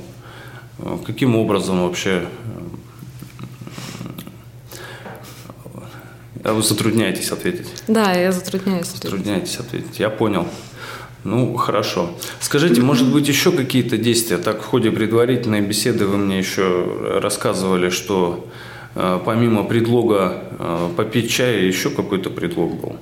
каким 1.06 1.36
образом 1.36 1.82
вообще 1.82 2.28
вы 6.44 6.62
затрудняетесь 6.62 7.32
ответить? 7.32 7.68
Да, 7.88 8.14
я 8.14 8.32
затрудняюсь. 8.32 8.88
Затрудняетесь 8.88 9.58
ответить. 9.60 10.00
Я 10.00 10.10
понял. 10.10 10.48
Ну, 11.24 11.56
хорошо. 11.58 12.12
Скажите, 12.40 12.82
может 12.82 13.12
быть, 13.12 13.28
еще 13.28 13.52
какие-то 13.52 13.98
действия? 13.98 14.38
Так, 14.38 14.62
в 14.62 14.66
ходе 14.66 14.92
предварительной 14.92 15.62
беседы 15.62 16.06
вы 16.06 16.18
мне 16.18 16.38
еще 16.38 17.20
рассказывали, 17.22 17.90
что 17.90 18.48
э, 18.96 19.20
помимо 19.26 19.66
предлога 19.66 20.44
э, 20.58 20.90
попить 20.96 21.30
чай, 21.30 21.66
еще 21.66 21.90
какой-то 21.90 22.30
предлог 22.30 22.80
был. 22.80 22.96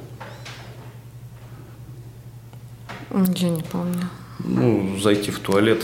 Я 3.35 3.49
не 3.49 3.61
помню. 3.61 4.09
Ну, 4.39 4.97
зайти 4.99 5.31
в 5.31 5.39
туалет. 5.39 5.83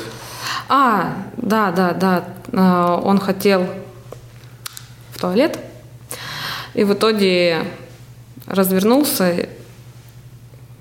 А, 0.68 1.14
да, 1.38 1.72
да, 1.72 1.94
да. 1.94 2.26
Э, 2.52 3.00
он 3.04 3.20
хотел 3.20 3.68
в 5.12 5.20
туалет, 5.20 5.60
и 6.74 6.84
в 6.84 6.94
итоге 6.94 7.66
развернулся, 8.48 9.50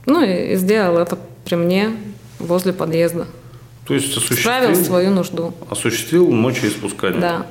ну 0.06 0.23
и 0.23 0.56
сделал 0.56 0.99
это 0.99 1.18
при 1.44 1.56
мне 1.56 1.90
возле 2.38 2.73
подъезда. 2.73 3.26
То 3.87 3.94
есть 3.94 4.16
осуществил, 4.16 4.38
Справил 4.38 4.75
свою 4.76 5.11
нужду. 5.11 5.54
Осуществил 5.68 6.30
мочеиспускание 6.30 7.20
да. 7.20 7.47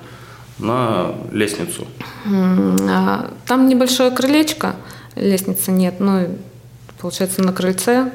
на 0.58 1.16
лестницу. 1.32 1.86
А, 2.26 3.32
там 3.46 3.68
небольшое 3.68 4.12
крылечко, 4.12 4.76
лестницы 5.16 5.72
нет, 5.72 6.00
ну, 6.00 6.28
получается, 7.00 7.42
на 7.42 7.52
крыльце. 7.52 8.12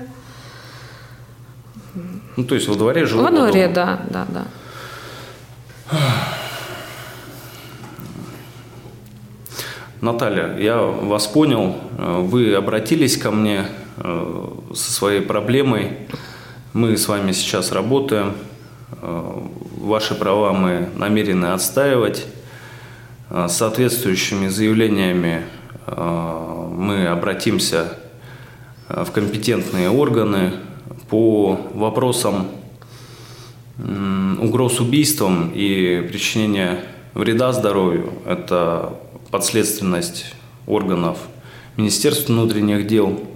Ну, 2.36 2.44
то 2.44 2.54
есть 2.54 2.66
во 2.66 2.74
дворе 2.74 3.06
живут? 3.06 3.24
Во 3.24 3.30
дворе, 3.30 3.68
да, 3.68 4.00
да, 4.10 4.26
да. 4.28 4.46
Наталья, 10.04 10.56
я 10.58 10.82
вас 10.82 11.26
понял. 11.26 11.76
Вы 11.98 12.54
обратились 12.54 13.16
ко 13.16 13.30
мне 13.30 13.66
Э, 13.96 14.48
со 14.74 14.92
своей 14.92 15.20
проблемой. 15.20 15.92
Мы 16.72 16.96
с 16.96 17.06
вами 17.06 17.30
сейчас 17.30 17.70
работаем. 17.70 18.32
Э, 19.00 19.40
ваши 19.78 20.16
права 20.16 20.52
мы 20.52 20.88
намерены 20.96 21.46
отстаивать. 21.46 22.26
Э, 23.30 23.46
соответствующими 23.48 24.48
заявлениями 24.48 25.42
мы 25.86 27.08
обратимся 27.08 27.98
в 28.88 29.10
компетентные 29.10 29.90
органы 29.90 30.54
по 31.10 31.60
вопросам 31.74 32.46
угроз 34.40 34.80
убийством 34.80 35.52
и 35.54 36.08
причинения 36.10 36.80
вреда 37.12 37.52
здоровью. 37.52 38.14
Это 38.24 38.94
подследственность 39.34 40.26
органов 40.64 41.18
Министерства 41.76 42.32
внутренних 42.32 42.86
дел– 42.86 43.20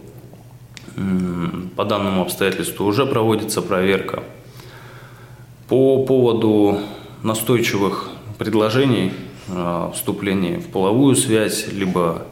по 1.77 1.85
данному 1.85 2.23
обстоятельству 2.23 2.87
уже 2.87 3.05
проводится 3.05 3.63
проверка. 3.63 4.23
По 5.67 6.05
поводу 6.05 6.79
настойчивых 7.25 8.11
предложений 8.39 9.13
о 9.49 9.91
вступлении 9.91 10.59
в 10.59 10.69
половую 10.69 11.17
связь, 11.17 11.67
либо 11.67 12.27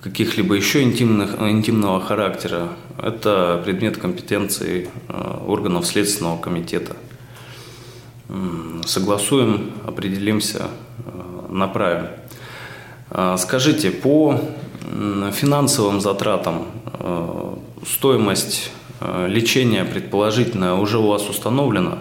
каких-либо 0.00 0.54
еще 0.54 0.80
интимных, 0.84 1.34
интимного 1.40 2.00
характера, 2.00 2.68
это 2.96 3.60
предмет 3.64 3.96
компетенции 3.96 4.88
органов 5.48 5.84
Следственного 5.84 6.40
комитета. 6.40 6.96
Согласуем, 8.86 9.72
определимся, 9.84 10.68
направим. 11.48 12.06
Скажите, 13.38 13.90
по 13.90 14.40
финансовым 15.32 16.00
затратам 16.00 16.66
стоимость 17.86 18.70
лечения 19.26 19.84
предположительно 19.84 20.80
уже 20.80 20.98
у 20.98 21.06
вас 21.06 21.28
установлена? 21.28 21.98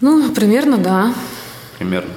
Ну, 0.00 0.32
примерно, 0.32 0.78
да. 0.78 1.14
Примерно. 1.78 2.12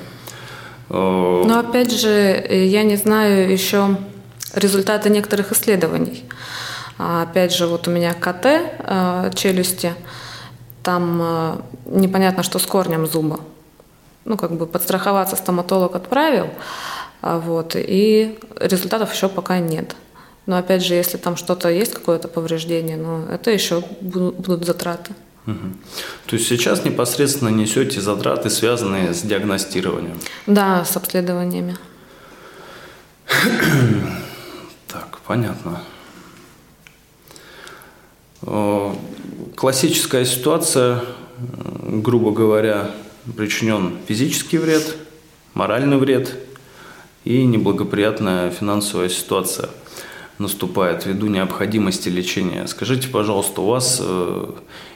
Но 0.89 1.59
опять 1.59 1.91
же, 1.91 2.45
я 2.49 2.83
не 2.83 2.95
знаю 2.95 3.51
еще 3.51 3.97
результаты 4.53 5.09
некоторых 5.09 5.51
исследований. 5.51 6.23
А 6.97 7.23
опять 7.23 7.53
же, 7.53 7.67
вот 7.67 7.87
у 7.87 7.91
меня 7.91 8.13
КТ 8.13 8.45
э, 8.45 9.31
челюсти, 9.35 9.93
там 10.81 11.19
э, 11.21 11.55
непонятно, 11.85 12.41
что 12.41 12.57
с 12.57 12.65
корнем 12.65 13.05
зуба. 13.05 13.41
Ну, 14.25 14.37
как 14.37 14.51
бы 14.51 14.65
подстраховаться 14.67 15.35
стоматолог 15.35 15.95
отправил, 15.95 16.49
а 17.21 17.39
вот, 17.39 17.75
и 17.75 18.37
результатов 18.59 19.13
еще 19.13 19.29
пока 19.29 19.59
нет. 19.59 19.95
Но 20.45 20.57
опять 20.57 20.83
же, 20.83 20.93
если 20.93 21.17
там 21.17 21.37
что-то 21.37 21.69
есть, 21.69 21.93
какое-то 21.93 22.27
повреждение, 22.27 22.97
ну, 22.97 23.25
это 23.25 23.51
еще 23.51 23.83
будут 24.01 24.65
затраты. 24.65 25.13
Угу. 25.47 25.55
То 26.27 26.35
есть 26.35 26.47
сейчас 26.47 26.83
непосредственно 26.85 27.49
несете 27.49 28.01
затраты, 28.01 28.49
связанные 28.49 29.13
с 29.13 29.21
диагностированием? 29.21 30.19
Да, 30.47 30.83
с 30.85 30.97
обследованиями. 30.97 31.77
так, 34.87 35.19
понятно. 35.25 35.81
Классическая 39.55 40.25
ситуация, 40.25 41.01
грубо 41.81 42.31
говоря, 42.31 42.91
причинен 43.35 43.97
физический 44.07 44.57
вред, 44.57 44.95
моральный 45.53 45.97
вред 45.97 46.35
и 47.23 47.45
неблагоприятная 47.45 48.51
финансовая 48.51 49.09
ситуация– 49.09 49.69
наступает 50.37 51.05
ввиду 51.05 51.27
необходимости 51.27 52.09
лечения. 52.09 52.67
Скажите, 52.67 53.07
пожалуйста, 53.07 53.61
у 53.61 53.67
вас 53.67 53.99
э, 54.01 54.45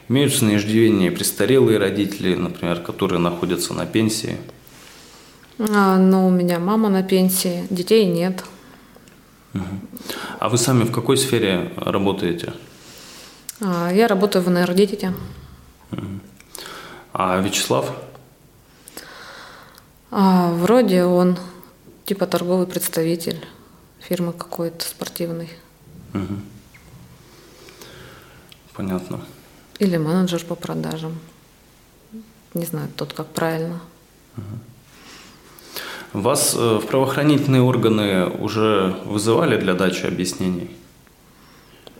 имеются 0.08 0.44
на 0.44 0.56
иждивении 0.56 1.08
престарелые 1.08 1.78
родители, 1.78 2.34
например, 2.34 2.80
которые 2.80 3.20
находятся 3.20 3.72
на 3.74 3.86
пенсии? 3.86 4.36
А, 5.58 5.96
ну, 5.96 6.26
у 6.26 6.30
меня 6.30 6.58
мама 6.58 6.88
на 6.88 7.02
пенсии, 7.02 7.66
детей 7.70 8.06
нет. 8.06 8.44
Угу. 9.54 9.64
А 10.38 10.48
вы 10.48 10.58
сами 10.58 10.84
в 10.84 10.92
какой 10.92 11.16
сфере 11.16 11.72
работаете? 11.76 12.52
А, 13.60 13.90
я 13.92 14.08
работаю 14.08 14.44
в 14.44 14.48
энергетике. 14.48 15.14
Угу. 15.92 16.06
А 17.14 17.40
Вячеслав? 17.40 17.90
А, 20.10 20.52
вроде 20.52 21.04
он 21.04 21.38
типа 22.04 22.26
торговый 22.26 22.66
представитель 22.66 23.44
фирмы 24.00 24.32
какой-то 24.32 24.84
спортивной. 24.84 25.50
Угу. 26.14 26.34
Понятно. 28.74 29.20
Или 29.78 29.96
менеджер 29.96 30.44
по 30.44 30.54
продажам. 30.54 31.18
Не 32.54 32.64
знаю, 32.64 32.88
тот 32.96 33.12
как 33.12 33.28
правильно. 33.28 33.80
Угу. 34.36 36.20
Вас 36.20 36.54
э, 36.56 36.78
в 36.82 36.86
правоохранительные 36.86 37.62
органы 37.62 38.26
уже 38.26 38.96
вызывали 39.04 39.60
для 39.60 39.74
дачи 39.74 40.06
объяснений? 40.06 40.70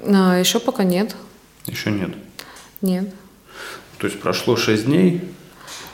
А, 0.02 0.36
еще 0.36 0.58
пока 0.58 0.82
нет. 0.82 1.14
Еще 1.66 1.92
нет? 1.92 2.10
Нет. 2.80 3.14
То 3.98 4.06
есть 4.08 4.20
прошло 4.20 4.56
шесть 4.56 4.86
дней, 4.86 5.22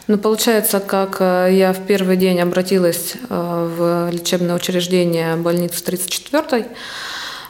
ну, 0.09 0.19
получается, 0.19 0.79
как 0.79 1.17
э, 1.19 1.49
я 1.53 1.73
в 1.73 1.85
первый 1.85 2.17
день 2.17 2.41
обратилась 2.41 3.15
э, 3.29 3.75
в 3.77 4.11
лечебное 4.13 4.55
учреждение 4.55 5.37
больницы 5.37 5.83
34-й, 5.85 6.67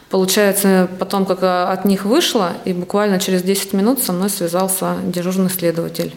Получается, 0.09 0.87
потом, 0.99 1.25
как 1.25 1.43
э, 1.43 1.63
от 1.63 1.85
них 1.85 2.05
вышла, 2.05 2.53
и 2.65 2.73
буквально 2.73 3.19
через 3.19 3.43
10 3.43 3.73
минут 3.73 4.01
со 4.01 4.13
мной 4.13 4.29
связался 4.29 4.95
дежурный 5.03 5.49
следователь. 5.49 6.15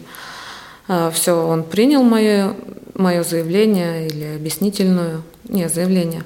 Все, 1.13 1.33
он 1.33 1.63
принял 1.63 2.01
мое, 2.01 2.55
мое 2.95 3.23
заявление 3.23 4.07
или 4.07 4.35
объяснительную, 4.35 5.23
не, 5.47 5.69
заявление. 5.69 6.23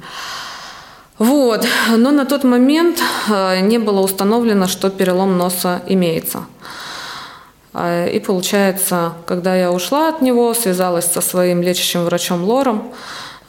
Вот, 1.19 1.67
но 1.89 2.11
на 2.11 2.25
тот 2.25 2.43
момент 2.43 2.99
не 3.61 3.77
было 3.79 3.99
установлено, 4.01 4.67
что 4.67 4.89
перелом 4.89 5.37
носа 5.37 5.81
имеется. 5.87 6.45
А, 7.77 8.07
и 8.07 8.19
получается, 8.19 9.13
когда 9.25 9.53
я 9.53 9.69
ушла 9.69 10.07
от 10.07 10.21
него, 10.21 10.53
связалась 10.53 11.11
со 11.11 11.19
своим 11.19 11.61
лечащим 11.61 12.05
врачом 12.05 12.41
Лором, 12.45 12.93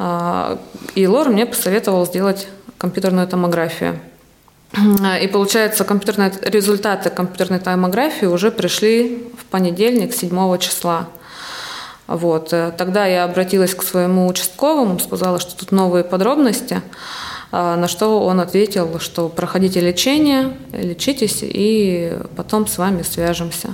а, 0.01 0.59
и 0.97 1.07
Лор 1.07 1.29
мне 1.29 1.47
посоветовал 1.47 2.05
сделать 2.07 2.49
компьютерную 2.77 3.29
томографию. 3.29 4.01
А, 5.05 5.17
и 5.17 5.29
получается, 5.29 5.85
компьютерные, 5.85 6.33
результаты 6.43 7.09
компьютерной 7.09 7.61
томографии 7.61 8.27
уже 8.27 8.51
пришли 8.51 9.29
в 9.39 9.45
понедельник, 9.45 10.13
7 10.13 10.59
числа. 10.59 11.07
Вот. 12.09 12.53
Тогда 12.77 13.07
я 13.07 13.25
обратилась 13.25 13.77
к 13.77 13.85
своему 13.85 14.27
участковому, 14.27 14.99
сказала, 14.99 15.39
что 15.39 15.57
тут 15.57 15.71
новые 15.71 16.03
подробности, 16.05 16.83
на 17.51 17.89
что 17.89 18.23
он 18.25 18.39
ответил, 18.39 19.01
что 19.01 19.29
проходите 19.29 19.81
лечение, 19.81 20.57
лечитесь, 20.73 21.41
и 21.43 22.17
потом 22.37 22.69
с 22.69 22.79
вами 22.79 23.03
свяжемся. 23.03 23.71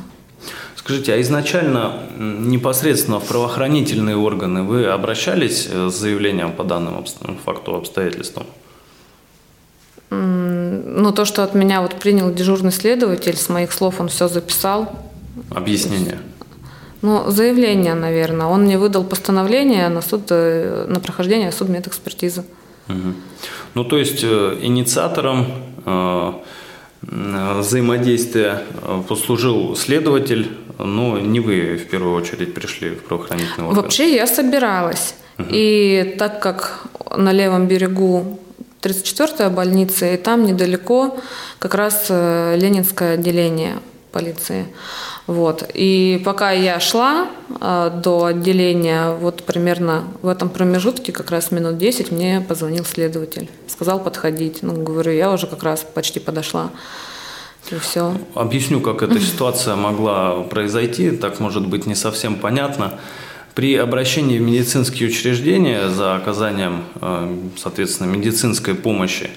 Скажите, 0.85 1.15
а 1.15 1.21
изначально 1.21 1.93
непосредственно 2.19 3.21
в 3.21 3.29
правоохранительные 3.29 4.17
органы 4.17 4.65
вы 4.65 4.87
обращались 4.87 5.69
э, 5.71 5.91
с 5.91 5.95
заявлением 5.95 6.53
по 6.53 6.65
данным 6.65 7.05
факту 7.45 7.77
обстоятельствам? 7.77 8.47
Ну, 10.11 11.13
то, 11.13 11.25
что 11.25 11.45
от 11.45 11.55
меня 11.55 11.83
вот 11.83 11.95
принял 11.95 12.35
дежурный 12.35 12.73
следователь, 12.73 13.37
с 13.37 13.49
моих 13.49 13.73
слов 13.73 14.01
он 14.01 14.09
все 14.09 14.27
записал. 14.27 14.93
Объяснение? 15.51 16.19
Ну, 17.01 17.31
заявление, 17.31 17.95
наверное. 17.95 18.47
Он 18.47 18.65
мне 18.65 18.77
выдал 18.77 19.05
постановление 19.05 19.89
на, 19.89 20.03
суд, 20.03 20.23
э, 20.31 20.87
на 20.89 20.99
прохождение 20.99 21.53
судмедэкспертизы. 21.53 22.45
Угу. 22.89 23.15
Ну, 23.75 23.85
то 23.85 23.99
есть 23.99 24.25
э, 24.25 24.59
инициатором 24.61 25.47
взаимодействия 27.03 28.63
послужил 29.09 29.75
следователь, 29.75 30.49
но 30.85 31.19
не 31.19 31.41
вы 31.41 31.77
в 31.77 31.89
первую 31.89 32.15
очередь 32.15 32.55
пришли 32.55 32.91
в 32.91 33.05
правоохранительный 33.05 33.69
орган. 33.69 33.83
Вообще 33.83 34.15
я 34.15 34.27
собиралась. 34.27 35.15
Угу. 35.39 35.49
И 35.51 36.17
так 36.19 36.41
как 36.41 36.87
на 37.17 37.33
левом 37.33 37.67
берегу 37.67 38.39
34-я 38.83 39.49
больница, 39.51 40.07
и 40.07 40.17
там 40.17 40.45
недалеко 40.45 41.19
как 41.59 41.75
раз 41.75 42.07
э, 42.09 42.57
Ленинское 42.57 43.15
отделение 43.15 43.79
полиции. 44.11 44.67
Вот. 45.27 45.65
И 45.73 46.21
пока 46.25 46.51
я 46.51 46.81
шла 46.81 47.29
э, 47.61 47.91
до 48.03 48.27
отделения, 48.27 49.13
вот 49.13 49.45
примерно 49.45 50.05
в 50.21 50.29
этом 50.29 50.49
промежутке, 50.49 51.13
как 51.13 51.31
раз 51.31 51.53
минут 51.53 51.79
10, 51.79 52.11
мне 52.11 52.45
позвонил 52.47 52.85
следователь. 52.85 53.49
Сказал 53.69 54.01
подходить. 54.01 54.63
Ну, 54.63 54.75
говорю, 54.83 55.13
я 55.13 55.33
уже 55.33 55.47
как 55.47 55.63
раз 55.63 55.87
почти 55.95 56.19
подошла. 56.19 56.71
И 57.71 57.79
все. 57.79 58.15
Объясню, 58.35 58.81
как 58.81 59.03
эта 59.03 59.21
ситуация 59.31 59.77
могла 59.77 60.43
произойти. 60.43 61.11
Так 61.11 61.41
может 61.41 61.67
быть 61.67 61.87
не 61.87 61.95
совсем 61.95 62.37
понятно. 62.37 62.99
При 63.55 63.77
обращении 63.77 64.39
в 64.39 64.43
медицинские 64.43 65.11
учреждения 65.11 65.89
за 65.91 66.17
оказанием, 66.17 66.85
э, 67.01 67.37
соответственно, 67.59 68.11
медицинской 68.11 68.75
помощи 68.75 69.29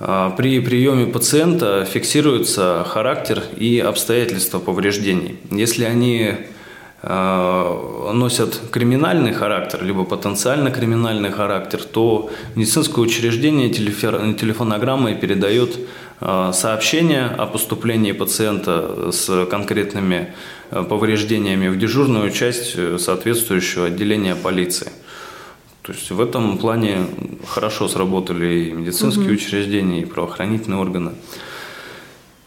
э, 0.00 0.30
при 0.38 0.58
приеме 0.60 1.06
пациента 1.06 1.84
фиксируется 1.84 2.86
характер 2.88 3.42
и 3.54 3.78
обстоятельства 3.78 4.58
повреждений. 4.58 5.38
Если 5.50 5.84
они 5.84 6.32
э, 7.02 8.10
носят 8.14 8.58
криминальный 8.70 9.34
характер, 9.34 9.84
либо 9.84 10.04
потенциально 10.04 10.70
криминальный 10.70 11.30
характер, 11.30 11.82
то 11.84 12.30
медицинское 12.54 13.02
учреждение 13.02 13.68
телефонограммой 13.68 15.14
передает 15.14 15.78
сообщение 16.20 17.26
о 17.26 17.46
поступлении 17.46 18.12
пациента 18.12 19.12
с 19.12 19.46
конкретными 19.46 20.32
э, 20.70 20.82
повреждениями 20.82 21.68
в 21.68 21.78
дежурную 21.78 22.30
часть 22.30 22.72
э, 22.76 22.96
соответствующего 22.98 23.86
отделения 23.86 24.34
полиции. 24.34 24.90
То 25.82 25.92
есть 25.92 26.10
в 26.10 26.20
этом 26.20 26.56
плане 26.56 27.06
хорошо 27.46 27.86
сработали 27.86 28.68
и 28.68 28.72
медицинские 28.72 29.26
угу. 29.26 29.34
учреждения, 29.34 30.02
и 30.02 30.04
правоохранительные 30.06 30.80
органы. 30.80 31.12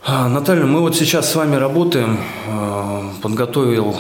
А, 0.04 0.28
Наталья, 0.28 0.66
мы 0.66 0.80
вот 0.80 0.96
сейчас 0.96 1.32
с 1.32 1.36
вами 1.36 1.56
работаем, 1.56 2.18
подготовил 3.22 3.98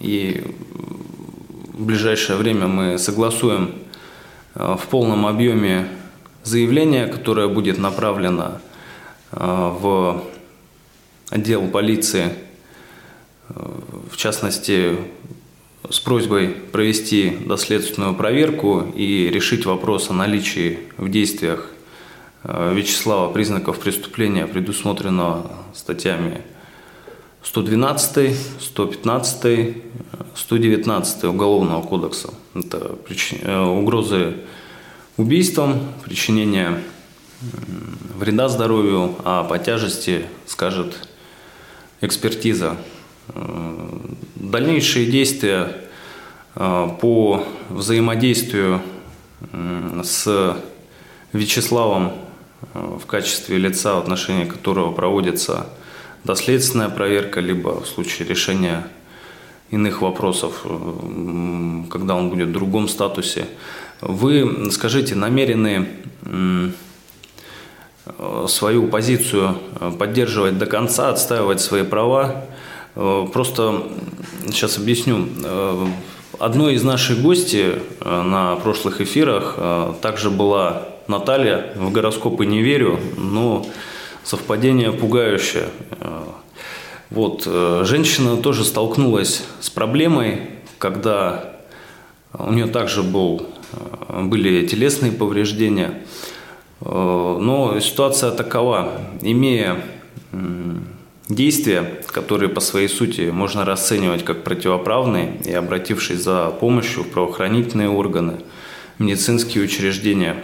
и 0.00 0.44
в 1.72 1.84
ближайшее 1.84 2.36
время 2.36 2.66
мы 2.66 2.98
согласуем 2.98 3.72
в 4.54 4.80
полном 4.90 5.26
объеме 5.26 5.88
заявление, 6.48 7.06
которое 7.06 7.48
будет 7.48 7.78
направлено 7.78 8.60
в 9.30 10.24
отдел 11.30 11.68
полиции, 11.68 12.32
в 13.48 14.16
частности, 14.16 14.96
с 15.90 16.00
просьбой 16.00 16.48
провести 16.48 17.30
доследственную 17.30 18.14
проверку 18.14 18.82
и 18.94 19.30
решить 19.30 19.64
вопрос 19.64 20.10
о 20.10 20.12
наличии 20.12 20.80
в 20.98 21.08
действиях 21.08 21.70
э, 22.44 22.74
Вячеслава 22.74 23.32
признаков 23.32 23.78
преступления, 23.78 24.46
предусмотренного 24.46 25.50
статьями 25.74 26.42
112, 27.42 28.36
115, 28.60 29.76
119 30.34 31.24
Уголовного 31.24 31.82
кодекса. 31.82 32.34
Это 32.54 32.96
э, 33.30 33.60
угрозы 33.60 34.34
убийством, 35.18 35.80
причинение 36.04 36.82
вреда 38.16 38.48
здоровью, 38.48 39.14
а 39.24 39.44
по 39.44 39.58
тяжести 39.58 40.24
скажет 40.46 41.08
экспертиза 42.00 42.78
Э, 43.34 43.88
дальнейшие 44.36 45.06
действия 45.06 45.76
э, 46.54 46.88
по 47.00 47.44
взаимодействию 47.68 48.80
с 50.02 50.56
Вячеславом 51.32 52.12
э, 52.74 52.98
в 53.00 53.06
качестве 53.06 53.58
лица, 53.58 53.94
в 53.94 53.98
отношении 53.98 54.44
которого 54.44 54.92
проводится 54.92 55.66
доследственная 56.24 56.88
проверка, 56.88 57.40
либо 57.40 57.80
в 57.80 57.86
случае 57.86 58.28
решения 58.28 58.86
иных 59.70 60.00
вопросов, 60.00 60.62
когда 61.90 62.16
он 62.16 62.30
будет 62.30 62.48
в 62.48 62.52
другом 62.52 62.88
статусе. 62.88 63.46
Вы, 64.00 64.70
скажите, 64.70 65.14
намерены 65.14 65.88
свою 68.46 68.88
позицию 68.88 69.58
поддерживать 69.98 70.58
до 70.58 70.66
конца, 70.66 71.10
отстаивать 71.10 71.60
свои 71.60 71.82
права, 71.82 72.44
Э, 72.98 73.28
просто 73.32 73.84
сейчас 74.46 74.76
объясню. 74.76 75.28
Э, 75.44 75.86
одной 76.40 76.74
из 76.74 76.82
наших 76.82 77.22
гостей 77.22 77.76
э, 78.00 78.22
на 78.22 78.56
прошлых 78.56 79.00
эфирах 79.00 79.56
также 80.00 80.30
была 80.30 80.88
Наталья. 81.06 81.72
В 81.76 81.92
гороскопы 81.92 82.44
не 82.44 82.60
верю, 82.60 82.98
но 83.16 83.66
совпадение 84.24 84.92
пугающее. 84.92 85.68
Вот, 87.10 87.44
женщина 87.44 88.36
тоже 88.36 88.64
столкнулась 88.64 89.42
с 89.60 89.70
проблемой, 89.70 90.50
когда 90.76 91.56
у 92.34 92.52
нее 92.52 92.66
также 92.66 93.02
был, 93.02 93.46
были 94.08 94.66
телесные 94.66 95.12
повреждения. 95.12 96.02
Но 96.80 97.78
ситуация 97.80 98.30
такова. 98.30 99.00
Имея 99.22 99.82
Действия, 101.28 102.00
которые 102.06 102.48
по 102.48 102.60
своей 102.60 102.88
сути 102.88 103.28
можно 103.30 103.66
расценивать 103.66 104.24
как 104.24 104.44
противоправные 104.44 105.36
и 105.44 105.52
обратившись 105.52 106.22
за 106.22 106.48
помощью 106.58 107.02
в 107.04 107.08
правоохранительные 107.08 107.90
органы, 107.90 108.38
медицинские 108.98 109.62
учреждения, 109.62 110.42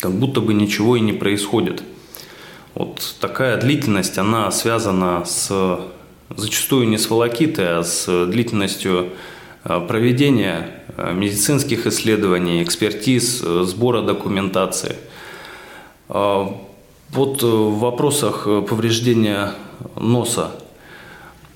как 0.00 0.12
будто 0.12 0.40
бы 0.40 0.54
ничего 0.54 0.96
и 0.96 1.00
не 1.00 1.12
происходит. 1.12 1.82
Вот 2.74 3.16
такая 3.20 3.60
длительность, 3.60 4.16
она 4.16 4.50
связана 4.50 5.26
с 5.26 5.78
зачастую 6.34 6.88
не 6.88 6.96
с 6.96 7.10
волокитой, 7.10 7.80
а 7.80 7.82
с 7.82 8.26
длительностью 8.28 9.08
э, 9.08 9.08
проведения 9.62 10.70
э, 10.96 11.12
медицинских 11.12 11.86
исследований, 11.86 12.62
экспертиз, 12.62 13.42
э, 13.44 13.64
сбора 13.64 14.02
документации. 14.02 14.96
Вот 17.12 17.42
э, 17.42 17.46
в 17.46 17.78
вопросах 17.78 18.46
э, 18.46 18.62
повреждения 18.62 19.54
носа 19.96 20.52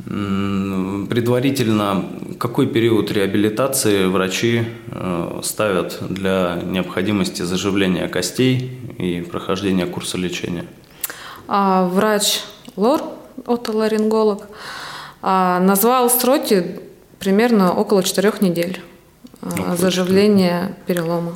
предварительно 0.07 2.05
какой 2.38 2.67
период 2.67 3.12
реабилитации 3.12 4.07
врачи 4.07 4.64
э, 4.90 5.40
ставят 5.43 5.99
для 6.11 6.61
необходимости 6.62 7.43
заживления 7.43 8.09
костей 8.09 8.79
и 8.99 9.21
прохождения 9.21 9.87
курса 9.87 10.19
лечения? 10.19 10.67
А 11.47 11.87
врач 11.87 12.40
лор, 12.77 13.03
отоларинголог, 13.47 14.49
а, 15.23 15.61
назвал 15.61 16.11
сроки 16.11 16.81
примерно 17.25 17.73
около 17.73 18.03
четырех 18.03 18.43
недель 18.43 18.81
около 19.41 19.77
заживления 19.77 20.77
перелома. 20.87 21.35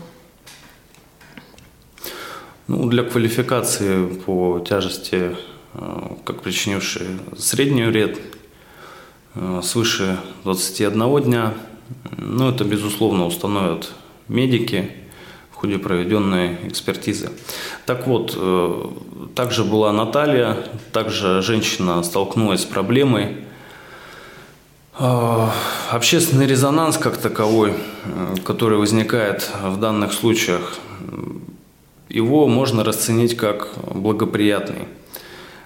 Ну, 2.66 2.86
для 2.90 3.02
квалификации 3.04 4.06
по 4.06 4.60
тяжести, 4.60 5.34
э, 5.72 6.00
как 6.24 6.42
причинивший 6.42 7.06
среднюю 7.38 7.90
вред, 7.90 8.18
э, 9.34 9.60
свыше 9.64 10.18
21 10.44 11.20
дня, 11.20 11.54
ну, 12.18 12.50
это, 12.50 12.64
безусловно, 12.64 13.24
установят 13.24 13.90
медики 14.28 14.90
в 15.52 15.54
ходе 15.54 15.78
проведенной 15.78 16.58
экспертизы. 16.68 17.30
Так 17.86 18.06
вот, 18.06 18.34
э, 18.36 18.84
также 19.34 19.64
была 19.64 19.90
Наталья, 19.92 20.58
также 20.92 21.40
женщина 21.40 22.02
столкнулась 22.02 22.60
с 22.60 22.66
проблемой. 22.66 23.47
Общественный 24.98 26.48
резонанс 26.48 26.98
как 26.98 27.18
таковой, 27.18 27.72
который 28.44 28.78
возникает 28.78 29.48
в 29.62 29.78
данных 29.78 30.12
случаях, 30.12 30.74
его 32.08 32.48
можно 32.48 32.82
расценить 32.82 33.36
как 33.36 33.68
благоприятный. 33.94 34.88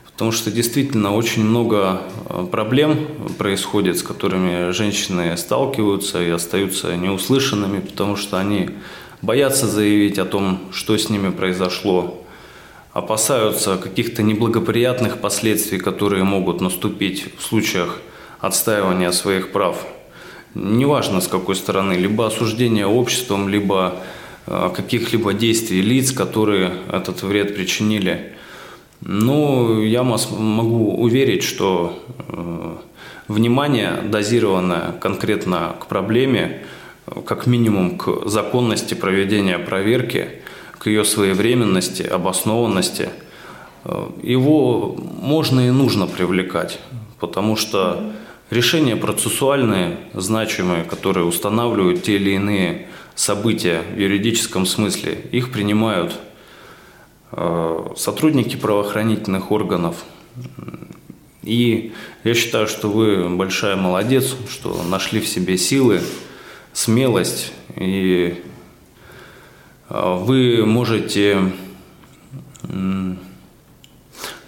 Потому 0.04 0.32
что 0.32 0.50
действительно 0.50 1.14
очень 1.14 1.44
много 1.44 2.02
э, 2.28 2.46
проблем 2.50 3.08
происходит, 3.38 3.98
с 3.98 4.02
которыми 4.02 4.70
женщины 4.72 5.34
сталкиваются 5.38 6.22
и 6.22 6.28
остаются 6.28 6.94
неуслышанными, 6.94 7.80
потому 7.80 8.16
что 8.16 8.38
они 8.38 8.68
боятся 9.22 9.66
заявить 9.66 10.18
о 10.18 10.26
том, 10.26 10.60
что 10.72 10.98
с 10.98 11.08
ними 11.08 11.30
произошло, 11.30 12.22
опасаются 12.92 13.78
каких-то 13.78 14.22
неблагоприятных 14.22 15.18
последствий, 15.18 15.78
которые 15.78 16.24
могут 16.24 16.60
наступить 16.60 17.28
в 17.38 17.42
случаях 17.42 17.98
отстаивания 18.42 19.12
своих 19.12 19.52
прав. 19.52 19.86
Неважно 20.54 21.22
с 21.22 21.28
какой 21.28 21.54
стороны, 21.54 21.94
либо 21.94 22.26
осуждение 22.26 22.86
обществом, 22.86 23.48
либо 23.48 23.94
Э, 24.46 24.70
каких-либо 24.74 25.32
действий 25.32 25.82
лиц, 25.82 26.12
которые 26.12 26.72
этот 26.90 27.22
вред 27.22 27.54
причинили. 27.54 28.32
Ну, 29.00 29.80
я 29.82 30.02
могу 30.02 30.94
уверить, 30.94 31.44
что 31.44 31.98
э, 32.28 32.74
внимание, 33.28 34.02
дозированное 34.04 34.92
конкретно 35.00 35.76
к 35.80 35.86
проблеме, 35.86 36.62
как 37.24 37.46
минимум 37.46 37.98
к 37.98 38.28
законности 38.28 38.94
проведения 38.94 39.58
проверки, 39.58 40.28
к 40.78 40.86
ее 40.86 41.04
своевременности, 41.04 42.02
обоснованности, 42.02 43.10
э, 43.84 44.06
его 44.24 44.96
можно 45.20 45.68
и 45.68 45.70
нужно 45.70 46.08
привлекать, 46.08 46.80
потому 47.20 47.54
что 47.54 48.12
решения 48.52 48.96
процессуальные, 48.96 49.96
значимые, 50.12 50.84
которые 50.84 51.24
устанавливают 51.24 52.02
те 52.02 52.16
или 52.16 52.32
иные 52.32 52.86
события 53.14 53.82
в 53.94 53.98
юридическом 53.98 54.66
смысле, 54.66 55.14
их 55.32 55.50
принимают 55.52 56.18
э, 57.32 57.88
сотрудники 57.96 58.56
правоохранительных 58.56 59.50
органов. 59.50 60.04
И 61.42 61.92
я 62.24 62.34
считаю, 62.34 62.66
что 62.66 62.90
вы 62.90 63.28
большая 63.30 63.76
молодец, 63.76 64.36
что 64.50 64.82
нашли 64.82 65.20
в 65.20 65.26
себе 65.26 65.56
силы, 65.56 66.02
смелость, 66.74 67.54
и 67.76 68.42
э, 69.88 70.16
вы 70.20 70.66
можете 70.66 71.52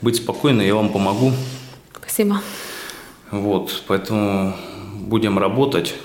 быть 0.02 0.16
спокойны, 0.16 0.60
я 0.60 0.74
вам 0.74 0.90
помогу. 0.90 1.32
Спасибо. 1.96 2.40
Вот, 3.34 3.82
поэтому 3.88 4.54
будем 4.94 5.40
работать. 5.40 5.96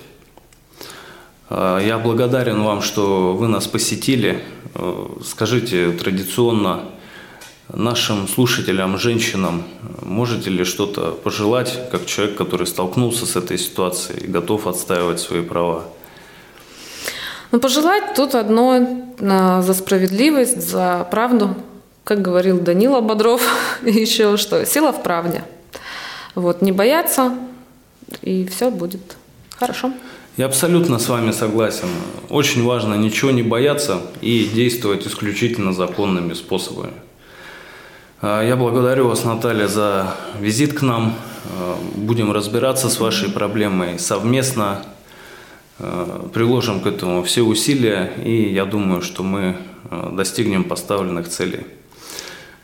А, 1.47 1.77
я 1.77 1.99
благодарен 1.99 2.63
вам, 2.63 2.81
что 2.81 3.33
вы 3.33 3.47
нас 3.47 3.67
посетили. 3.67 4.43
Э, 4.73 5.05
скажите 5.23 5.91
традиционно 5.91 6.85
нашим 7.71 8.27
слушателям, 8.27 8.97
женщинам, 8.97 9.63
можете 10.01 10.49
ли 10.49 10.63
что-то 10.63 11.11
пожелать, 11.11 11.79
как 11.91 12.07
человек, 12.07 12.35
который 12.35 12.65
столкнулся 12.65 13.27
с 13.27 13.35
этой 13.35 13.59
ситуацией 13.59 14.25
и 14.25 14.27
готов 14.27 14.65
отстаивать 14.65 15.19
свои 15.19 15.43
права? 15.43 15.83
Ну, 17.51 17.59
пожелать 17.59 18.15
тут 18.15 18.33
одно 18.33 18.75
э, 19.19 19.61
за 19.61 19.73
справедливость, 19.75 20.67
за 20.67 21.07
правду. 21.11 21.53
Как 22.03 22.23
говорил 22.23 22.59
Данила 22.59 23.01
Бодров, 23.01 23.43
еще 23.83 24.35
что, 24.37 24.65
сила 24.65 24.91
в 24.91 25.03
правде. 25.03 25.43
Вот, 26.39 26.62
не 26.62 26.71
бояться, 26.71 27.34
и 28.21 28.45
все 28.45 28.71
будет 28.71 29.17
хорошо. 29.58 29.91
Я 30.38 30.45
абсолютно 30.45 30.97
с 30.97 31.10
вами 31.10 31.32
согласен. 31.32 31.89
Очень 32.30 32.63
важно 32.63 32.93
ничего 32.93 33.32
не 33.32 33.43
бояться 33.43 33.99
и 34.21 34.45
действовать 34.45 35.06
исключительно 35.06 35.73
законными 35.73 36.34
способами. 36.34 36.93
А, 38.21 38.41
я 38.41 38.56
благодарю 38.56 39.10
вас, 39.10 39.25
Наталья, 39.25 39.67
за 39.67 40.15
визит 40.39 40.80
к 40.80 40.82
нам. 40.82 41.13
А, 41.58 41.78
будем 41.95 42.32
разбираться 42.32 42.89
с 42.89 43.02
вашей 43.02 43.30
проблемой 43.30 43.99
совместно. 43.99 44.86
А, 45.78 46.30
приложим 46.34 46.80
к 46.80 46.88
этому 46.88 47.21
все 47.23 47.41
усилия, 47.41 48.13
и 48.23 48.54
я 48.54 48.63
думаю, 48.63 49.02
что 49.02 49.23
мы 49.23 49.58
достигнем 50.13 50.63
поставленных 50.63 51.28
целей. 51.28 51.65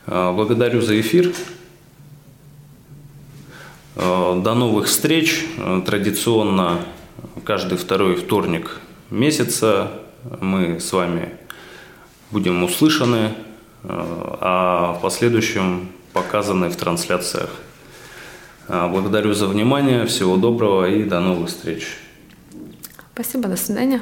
Благодарю 0.06 0.80
за 0.80 0.98
эфир. 1.02 1.34
До 3.96 4.54
новых 4.54 4.88
встреч. 4.88 5.46
Традиционно 5.86 6.80
каждый 7.46 7.78
второй 7.78 8.16
вторник 8.16 8.80
месяца 9.10 9.92
мы 10.42 10.80
с 10.80 10.92
вами 10.92 11.30
будем 12.32 12.64
услышаны, 12.64 13.32
э, 13.84 13.88
а 13.88 14.94
в 14.98 15.02
последующем 15.02 15.90
показаны 16.12 16.70
в 16.70 16.76
трансляциях. 16.76 17.50
Э, 18.68 18.90
благодарю 18.90 19.34
за 19.34 19.48
внимание, 19.48 20.06
всего 20.06 20.36
доброго 20.36 20.90
и 20.90 21.04
до 21.04 21.20
новых 21.20 21.50
встреч. 21.50 21.98
Спасибо, 23.14 23.48
до 23.48 23.56
свидания. 23.56 24.02